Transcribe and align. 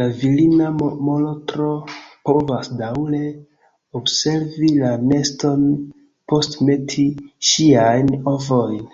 La 0.00 0.04
virina 0.18 0.66
molotro 1.06 1.70
povas 2.28 2.70
daŭre 2.82 3.22
observi 4.02 4.70
la 4.82 4.92
neston 5.06 5.64
post 6.34 6.56
meti 6.70 7.08
ŝiajn 7.50 8.14
ovojn. 8.34 8.86